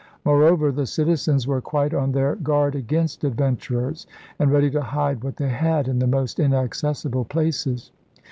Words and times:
Moreover 0.25 0.71
the 0.71 0.87
citizens 0.87 1.45
were 1.45 1.61
quite 1.61 1.93
on 1.93 2.11
their 2.11 2.33
guard 2.35 2.73
against 2.73 3.23
adventurers 3.23 4.07
and 4.39 4.51
ready 4.51 4.71
to 4.71 4.81
hide 4.81 5.23
what 5.23 5.37
they 5.37 5.49
had 5.49 5.87
in 5.87 5.99
the 5.99 6.07
most 6.07 6.39
inacces 6.39 7.05
sible 7.07 7.29
places. 7.29 7.91